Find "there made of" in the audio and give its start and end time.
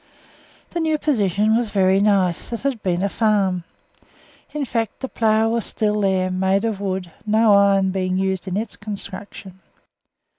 6.01-6.81